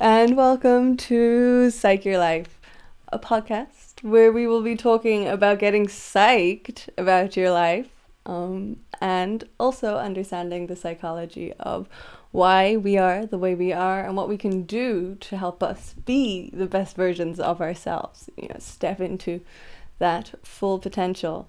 and 0.00 0.36
welcome 0.36 0.96
to 0.96 1.70
Psych 1.70 2.04
Your 2.04 2.18
Life, 2.18 2.60
a 3.08 3.18
podcast 3.18 4.00
where 4.02 4.30
we 4.30 4.46
will 4.46 4.62
be 4.62 4.76
talking 4.76 5.26
about 5.26 5.58
getting 5.58 5.88
psyched 5.88 6.88
about 6.96 7.36
your 7.36 7.50
life 7.50 7.88
um, 8.24 8.76
and 9.00 9.42
also 9.58 9.96
understanding 9.96 10.68
the 10.68 10.76
psychology 10.76 11.52
of 11.54 11.88
why 12.30 12.76
we 12.76 12.96
are 12.96 13.26
the 13.26 13.38
way 13.38 13.56
we 13.56 13.72
are 13.72 14.04
and 14.04 14.16
what 14.16 14.28
we 14.28 14.38
can 14.38 14.62
do 14.62 15.16
to 15.16 15.36
help 15.36 15.64
us 15.64 15.94
be 16.04 16.50
the 16.52 16.66
best 16.66 16.94
versions 16.94 17.40
of 17.40 17.60
ourselves, 17.60 18.30
you 18.36 18.46
know, 18.46 18.58
step 18.60 19.00
into 19.00 19.40
that 19.98 20.32
full 20.44 20.78
potential. 20.78 21.48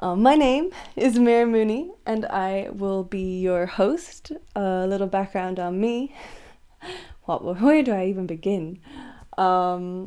Um, 0.00 0.22
my 0.22 0.34
name 0.34 0.70
is 0.94 1.18
Mirren 1.18 1.52
Mooney, 1.52 1.90
and 2.06 2.24
I 2.24 2.70
will 2.72 3.04
be 3.04 3.40
your 3.40 3.66
host. 3.66 4.32
A 4.54 4.86
little 4.86 5.08
background 5.08 5.60
on 5.60 5.78
me. 5.78 6.14
what? 7.26 7.44
Where 7.60 7.82
do 7.82 7.92
I 7.92 8.06
even 8.06 8.26
begin? 8.26 8.80
Um, 9.36 10.04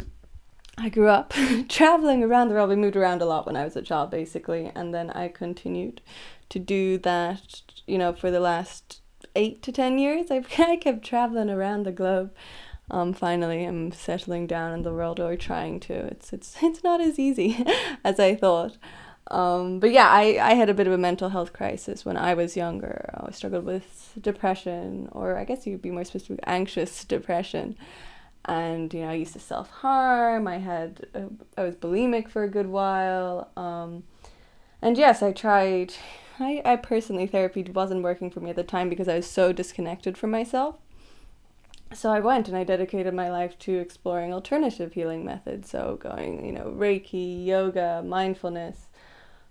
I 0.77 0.89
grew 0.89 1.09
up 1.09 1.33
traveling 1.69 2.23
around 2.23 2.47
the 2.47 2.55
world. 2.55 2.69
We 2.69 2.75
moved 2.75 2.95
around 2.95 3.21
a 3.21 3.25
lot 3.25 3.45
when 3.45 3.55
I 3.55 3.63
was 3.63 3.75
a 3.75 3.81
child, 3.81 4.11
basically, 4.11 4.71
and 4.73 4.93
then 4.93 5.09
I 5.11 5.27
continued 5.27 6.01
to 6.49 6.59
do 6.59 6.97
that. 6.99 7.61
You 7.85 7.97
know, 7.97 8.13
for 8.13 8.31
the 8.31 8.39
last 8.39 9.01
eight 9.35 9.61
to 9.63 9.71
ten 9.71 9.99
years, 9.99 10.31
I've 10.31 10.47
I 10.59 10.77
kept 10.77 11.05
traveling 11.05 11.49
around 11.49 11.85
the 11.85 11.91
globe. 11.91 12.33
Um, 12.91 13.13
finally, 13.13 13.65
I'm 13.65 13.91
settling 13.91 14.47
down 14.47 14.73
in 14.73 14.81
the 14.81 14.93
world, 14.93 15.19
or 15.19 15.35
trying 15.35 15.79
to. 15.81 15.93
It's 15.93 16.33
it's 16.33 16.55
it's 16.61 16.83
not 16.83 17.01
as 17.01 17.19
easy 17.19 17.63
as 18.03 18.19
I 18.19 18.35
thought. 18.35 18.77
Um, 19.29 19.79
but 19.79 19.91
yeah, 19.91 20.09
I, 20.09 20.39
I 20.41 20.53
had 20.55 20.69
a 20.69 20.73
bit 20.73 20.87
of 20.87 20.93
a 20.93 20.97
mental 20.97 21.29
health 21.29 21.53
crisis 21.53 22.03
when 22.03 22.17
I 22.17 22.33
was 22.33 22.57
younger. 22.57 23.11
I 23.13 23.31
struggled 23.31 23.65
with 23.65 24.13
depression, 24.19 25.07
or 25.11 25.37
I 25.37 25.43
guess 25.43 25.67
you'd 25.67 25.81
be 25.81 25.91
more 25.91 26.03
specific, 26.03 26.39
anxious 26.47 27.03
depression. 27.15 27.77
And, 28.45 28.91
you 28.93 29.01
know, 29.01 29.09
I 29.09 29.13
used 29.13 29.33
to 29.33 29.39
self 29.39 29.69
harm. 29.69 30.47
I 30.47 30.57
had, 30.57 31.05
uh, 31.13 31.25
I 31.57 31.63
was 31.63 31.75
bulimic 31.75 32.29
for 32.29 32.43
a 32.43 32.49
good 32.49 32.67
while. 32.67 33.51
Um, 33.55 34.03
and 34.81 34.97
yes, 34.97 35.21
I 35.21 35.31
tried, 35.31 35.93
I, 36.39 36.61
I 36.65 36.75
personally, 36.77 37.27
therapy 37.27 37.61
wasn't 37.63 38.01
working 38.01 38.31
for 38.31 38.39
me 38.39 38.49
at 38.49 38.55
the 38.55 38.63
time 38.63 38.89
because 38.89 39.07
I 39.07 39.15
was 39.15 39.27
so 39.27 39.53
disconnected 39.53 40.17
from 40.17 40.31
myself. 40.31 40.77
So 41.93 42.11
I 42.11 42.19
went 42.19 42.47
and 42.47 42.55
I 42.55 42.63
dedicated 42.63 43.13
my 43.13 43.31
life 43.31 43.57
to 43.59 43.79
exploring 43.79 44.31
alternative 44.31 44.93
healing 44.93 45.25
methods. 45.25 45.69
So 45.69 45.97
going, 45.99 46.45
you 46.45 46.51
know, 46.51 46.73
Reiki, 46.77 47.45
yoga, 47.45 48.03
mindfulness, 48.05 48.88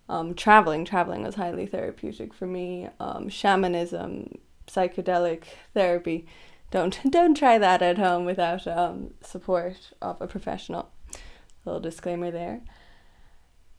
um, 0.08 0.34
traveling. 0.34 0.84
Traveling 0.84 1.22
was 1.22 1.34
highly 1.34 1.66
therapeutic 1.66 2.32
for 2.32 2.46
me. 2.46 2.88
Um, 3.00 3.28
shamanism, 3.28 4.38
psychedelic 4.66 5.44
therapy. 5.74 6.26
Don't 6.70 6.98
don't 7.10 7.36
try 7.36 7.58
that 7.58 7.82
at 7.82 7.98
home 7.98 8.24
without 8.24 8.66
um, 8.66 9.14
support 9.20 9.90
of 10.00 10.20
a 10.20 10.26
professional. 10.26 10.90
Little 11.64 11.80
disclaimer 11.80 12.30
there. 12.30 12.60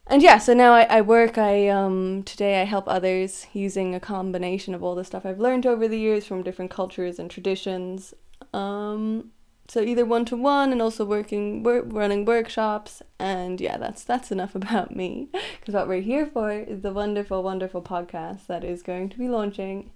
And 0.06 0.22
yeah, 0.22 0.38
so 0.38 0.54
now 0.54 0.72
I, 0.72 0.82
I 0.82 1.00
work. 1.02 1.38
I 1.38 1.68
um 1.68 2.22
today 2.24 2.60
I 2.60 2.64
help 2.64 2.88
others 2.88 3.46
using 3.52 3.94
a 3.94 4.00
combination 4.00 4.74
of 4.74 4.82
all 4.82 4.94
the 4.94 5.04
stuff 5.04 5.24
I've 5.24 5.38
learned 5.38 5.66
over 5.66 5.86
the 5.86 5.98
years 5.98 6.26
from 6.26 6.42
different 6.42 6.70
cultures 6.70 7.18
and 7.18 7.30
traditions. 7.30 8.12
Um, 8.52 9.30
so 9.70 9.82
either 9.82 10.04
one 10.04 10.24
to 10.24 10.36
one 10.36 10.72
and 10.72 10.82
also 10.82 11.04
working 11.04 11.62
work, 11.62 11.84
running 11.86 12.24
workshops 12.24 13.02
and 13.20 13.60
yeah 13.60 13.78
that's 13.78 14.02
that's 14.02 14.32
enough 14.32 14.54
about 14.56 14.96
me. 14.96 15.28
Because 15.60 15.74
what 15.74 15.86
we're 15.86 16.00
here 16.00 16.26
for 16.26 16.50
is 16.50 16.80
the 16.80 16.92
wonderful 16.92 17.44
wonderful 17.44 17.80
podcast 17.80 18.48
that 18.48 18.64
is 18.64 18.82
going 18.82 19.08
to 19.10 19.18
be 19.18 19.28
launching 19.28 19.92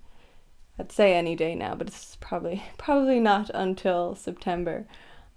I'd 0.78 0.92
say 0.92 1.14
any 1.14 1.34
day 1.34 1.56
now 1.56 1.75
but 1.75 1.89
it's 1.89 2.17
probably 2.20 2.62
probably 2.78 3.19
not 3.19 3.50
until 3.52 4.14
September. 4.14 4.86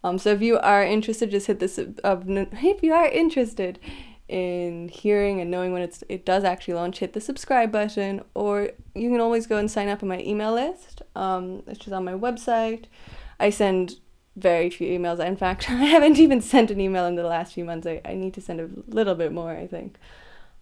Um 0.03 0.19
so 0.19 0.29
if 0.33 0.41
you 0.43 0.59
are 0.59 0.83
interested 0.83 1.31
just 1.31 1.47
hit 1.47 1.59
this 1.59 1.79
uh, 2.03 2.17
if 2.27 2.83
you 2.83 2.93
are 2.93 3.07
interested 3.07 3.79
in 4.27 4.89
hearing 4.89 5.41
and 5.41 5.49
knowing 5.49 5.73
when 5.73 5.81
it's 5.81 6.03
it 6.09 6.25
does 6.25 6.43
actually 6.43 6.75
launch 6.75 6.99
hit 6.99 7.13
the 7.13 7.21
subscribe 7.21 7.71
button 7.71 8.21
or 8.35 8.69
you 8.93 9.09
can 9.09 9.19
always 9.19 9.47
go 9.47 9.57
and 9.57 9.71
sign 9.71 9.87
up 9.87 10.03
on 10.03 10.09
my 10.09 10.19
email 10.19 10.53
list. 10.53 11.01
Um 11.15 11.63
which 11.65 11.87
is 11.87 11.93
on 11.93 12.05
my 12.05 12.13
website. 12.13 12.85
I 13.39 13.49
send 13.49 13.95
very 14.37 14.69
few 14.69 14.97
emails. 14.97 15.19
In 15.19 15.35
fact, 15.35 15.69
I 15.69 15.83
haven't 15.85 16.19
even 16.19 16.39
sent 16.41 16.71
an 16.71 16.79
email 16.79 17.05
in 17.05 17.15
the 17.15 17.23
last 17.23 17.53
few 17.53 17.65
months. 17.65 17.85
I, 17.87 17.99
I 18.05 18.13
need 18.13 18.33
to 18.35 18.41
send 18.41 18.61
a 18.61 18.69
little 18.87 19.15
bit 19.15 19.33
more, 19.33 19.51
I 19.51 19.67
think. 19.67 19.97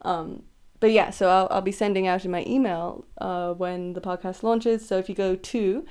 Um, 0.01 0.43
but 0.79 0.91
yeah, 0.91 1.09
so 1.09 1.29
I'll, 1.29 1.47
I'll 1.51 1.61
be 1.61 1.71
sending 1.71 2.07
out 2.07 2.25
in 2.25 2.31
my 2.31 2.43
email 2.47 3.05
uh, 3.19 3.53
when 3.53 3.93
the 3.93 4.01
podcast 4.01 4.43
launches. 4.43 4.85
So 4.87 4.97
if 4.97 5.09
you 5.09 5.15
go 5.15 5.35
to 5.35 5.85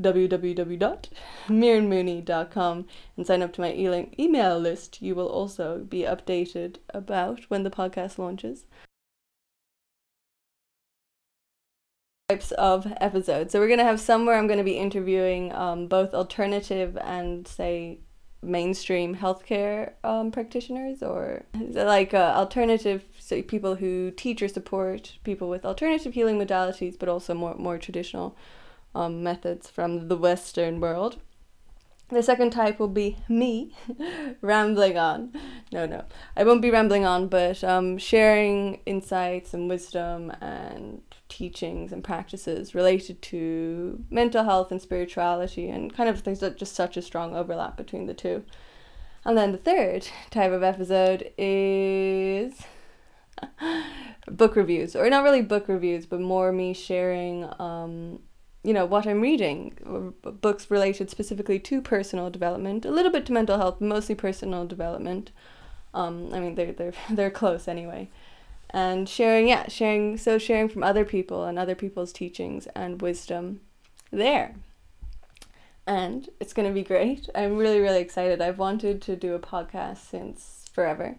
www.mirrenmooney.com 0.00 2.86
and 3.16 3.26
sign 3.26 3.42
up 3.42 3.52
to 3.52 3.60
my 3.60 3.72
e- 3.72 4.08
email 4.18 4.58
list, 4.58 5.02
you 5.02 5.14
will 5.14 5.28
also 5.28 5.84
be 5.88 6.00
updated 6.02 6.78
about 6.90 7.42
when 7.48 7.62
the 7.64 7.70
podcast 7.70 8.18
launches. 8.18 8.64
Types 12.30 12.52
of 12.52 12.86
episodes. 13.00 13.52
So 13.52 13.58
we're 13.58 13.70
gonna 13.70 13.84
have 13.84 13.98
somewhere 13.98 14.36
I'm 14.36 14.46
gonna 14.46 14.62
be 14.62 14.76
interviewing 14.76 15.50
um, 15.54 15.86
both 15.86 16.12
alternative 16.12 16.98
and 17.00 17.48
say 17.48 18.00
mainstream 18.42 19.16
healthcare 19.16 19.92
um, 20.04 20.30
practitioners 20.30 21.02
or 21.02 21.44
like 21.72 22.12
uh, 22.12 22.34
alternative 22.36 23.02
so 23.18 23.40
people 23.40 23.76
who 23.76 24.10
teach 24.10 24.42
or 24.42 24.48
support 24.48 25.16
people 25.24 25.48
with 25.48 25.64
alternative 25.64 26.12
healing 26.12 26.38
modalities, 26.38 26.98
but 26.98 27.08
also 27.08 27.32
more 27.32 27.54
more 27.54 27.78
traditional 27.78 28.36
um, 28.94 29.22
methods 29.22 29.70
from 29.70 30.08
the 30.08 30.16
Western 30.16 30.80
world. 30.80 31.16
The 32.10 32.22
second 32.22 32.50
type 32.50 32.78
will 32.78 32.88
be 32.88 33.16
me 33.26 33.74
rambling 34.42 34.98
on. 34.98 35.32
No, 35.72 35.86
no, 35.86 36.04
I 36.36 36.44
won't 36.44 36.60
be 36.60 36.70
rambling 36.70 37.06
on, 37.06 37.28
but 37.28 37.64
um, 37.64 37.96
sharing 37.96 38.80
insights 38.84 39.54
and 39.54 39.66
wisdom 39.66 40.30
and 40.42 41.00
teachings 41.28 41.92
and 41.92 42.02
practices 42.02 42.74
related 42.74 43.20
to 43.22 44.04
mental 44.10 44.44
health 44.44 44.70
and 44.70 44.80
spirituality, 44.80 45.68
and 45.68 45.94
kind 45.94 46.08
of 46.08 46.22
there's 46.24 46.40
just 46.40 46.74
such 46.74 46.96
a 46.96 47.02
strong 47.02 47.34
overlap 47.36 47.76
between 47.76 48.06
the 48.06 48.14
two. 48.14 48.44
And 49.24 49.36
then 49.36 49.52
the 49.52 49.58
third 49.58 50.08
type 50.30 50.52
of 50.52 50.62
episode 50.62 51.32
is 51.36 52.62
book 54.26 54.56
reviews, 54.56 54.96
or 54.96 55.08
not 55.10 55.24
really 55.24 55.42
book 55.42 55.68
reviews, 55.68 56.06
but 56.06 56.20
more 56.20 56.52
me 56.52 56.72
sharing 56.72 57.48
um, 57.58 58.20
you 58.64 58.72
know 58.72 58.86
what 58.86 59.06
I'm 59.06 59.20
reading, 59.20 60.12
books 60.22 60.70
related 60.70 61.10
specifically 61.10 61.58
to 61.60 61.80
personal 61.80 62.28
development, 62.30 62.84
a 62.84 62.90
little 62.90 63.12
bit 63.12 63.24
to 63.26 63.32
mental 63.32 63.56
health, 63.56 63.80
mostly 63.80 64.14
personal 64.14 64.66
development. 64.66 65.30
Um, 65.94 66.32
I 66.34 66.40
mean 66.40 66.54
they're 66.54 66.72
they're 66.72 66.92
they're 67.10 67.30
close 67.30 67.68
anyway, 67.68 68.10
and 68.70 69.08
sharing 69.08 69.48
yeah 69.48 69.68
sharing 69.68 70.16
so 70.16 70.38
sharing 70.38 70.68
from 70.68 70.82
other 70.82 71.04
people 71.04 71.44
and 71.44 71.58
other 71.58 71.74
people's 71.74 72.12
teachings 72.12 72.66
and 72.74 73.00
wisdom, 73.00 73.60
there. 74.10 74.54
And 75.86 76.28
it's 76.38 76.52
gonna 76.52 76.72
be 76.72 76.82
great. 76.82 77.28
I'm 77.34 77.56
really 77.56 77.80
really 77.80 78.00
excited. 78.00 78.40
I've 78.40 78.58
wanted 78.58 79.00
to 79.02 79.16
do 79.16 79.34
a 79.34 79.38
podcast 79.38 80.08
since 80.08 80.66
forever, 80.72 81.16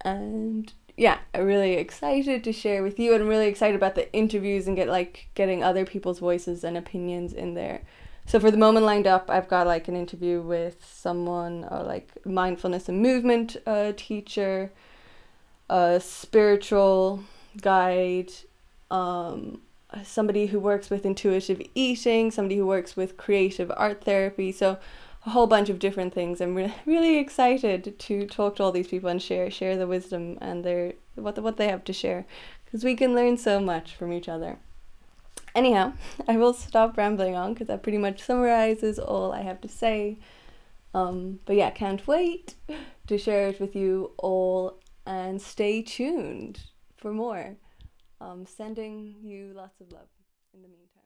and 0.00 0.72
yeah, 0.96 1.18
I'm 1.32 1.44
really 1.44 1.74
excited 1.74 2.44
to 2.44 2.52
share 2.52 2.82
with 2.82 2.98
you, 2.98 3.12
and 3.14 3.22
I'm 3.22 3.28
really 3.28 3.48
excited 3.48 3.74
about 3.74 3.94
the 3.96 4.12
interviews 4.12 4.66
and 4.66 4.76
get 4.76 4.88
like 4.88 5.28
getting 5.34 5.62
other 5.62 5.84
people's 5.84 6.20
voices 6.20 6.62
and 6.64 6.76
opinions 6.76 7.32
in 7.32 7.54
there. 7.54 7.82
So 8.26 8.40
for 8.40 8.50
the 8.50 8.56
moment 8.56 8.86
lined 8.86 9.06
up, 9.06 9.28
I've 9.28 9.48
got 9.48 9.66
like 9.66 9.88
an 9.88 9.96
interview 9.96 10.40
with 10.40 10.84
someone 10.84 11.66
or 11.70 11.82
like 11.82 12.10
mindfulness 12.24 12.88
and 12.88 13.02
movement 13.02 13.56
uh, 13.66 13.92
teacher, 13.96 14.72
a 15.68 16.00
spiritual 16.00 17.24
guide, 17.60 18.32
um, 18.90 19.60
somebody 20.02 20.46
who 20.46 20.58
works 20.58 20.90
with 20.90 21.06
intuitive 21.06 21.62
eating, 21.74 22.30
somebody 22.30 22.56
who 22.56 22.66
works 22.66 22.96
with 22.96 23.16
creative 23.16 23.72
art 23.76 24.04
therapy. 24.04 24.52
So 24.52 24.78
a 25.26 25.30
whole 25.30 25.46
bunch 25.46 25.70
of 25.70 25.78
different 25.78 26.12
things. 26.12 26.40
I'm 26.40 26.54
re- 26.54 26.74
really 26.86 27.18
excited 27.18 27.98
to 27.98 28.26
talk 28.26 28.56
to 28.56 28.62
all 28.62 28.72
these 28.72 28.88
people 28.88 29.08
and 29.08 29.22
share 29.22 29.50
share 29.50 29.76
the 29.76 29.86
wisdom 29.86 30.38
and 30.40 30.64
their 30.64 30.94
what 31.14 31.34
the, 31.34 31.42
what 31.42 31.56
they 31.56 31.68
have 31.68 31.84
to 31.84 31.92
share 31.92 32.26
because 32.64 32.84
we 32.84 32.94
can 32.94 33.14
learn 33.14 33.36
so 33.36 33.60
much 33.60 33.94
from 33.94 34.12
each 34.12 34.28
other. 34.28 34.58
Anyhow, 35.54 35.92
I 36.28 36.36
will 36.36 36.52
stop 36.52 36.96
rambling 36.96 37.36
on 37.36 37.54
because 37.54 37.68
that 37.68 37.82
pretty 37.82 37.98
much 37.98 38.22
summarizes 38.22 38.98
all 38.98 39.32
I 39.32 39.42
have 39.42 39.60
to 39.62 39.68
say. 39.68 40.18
Um, 40.92 41.40
but 41.44 41.56
yeah, 41.56 41.70
can't 41.70 42.06
wait 42.06 42.54
to 43.06 43.18
share 43.18 43.48
it 43.48 43.60
with 43.60 43.74
you 43.74 44.12
all 44.18 44.78
and 45.06 45.40
stay 45.40 45.82
tuned 45.82 46.60
for 46.96 47.12
more. 47.12 47.56
Um, 48.20 48.46
sending 48.46 49.16
you 49.22 49.52
lots 49.54 49.80
of 49.80 49.92
love 49.92 50.08
in 50.54 50.62
the 50.62 50.68
meantime. 50.68 51.03